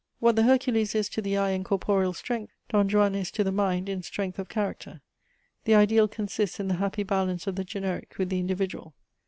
What 0.17 0.35
the 0.35 0.41
Hercules 0.41 0.95
is 0.95 1.09
to 1.09 1.21
the 1.21 1.37
eye 1.37 1.51
in 1.51 1.63
corporeal 1.63 2.13
strength, 2.13 2.53
Don 2.69 2.89
Juan 2.89 3.13
is 3.13 3.29
to 3.33 3.43
the 3.43 3.51
mind 3.51 3.87
in 3.87 4.01
strength 4.01 4.39
of 4.39 4.49
character. 4.49 4.99
The 5.65 5.75
ideal 5.75 6.07
consists 6.07 6.59
in 6.59 6.69
the 6.69 6.77
happy 6.81 7.03
balance 7.03 7.45
of 7.45 7.55
the 7.55 7.63
generic 7.63 8.15
with 8.17 8.29
the 8.29 8.39
individual. 8.39 8.95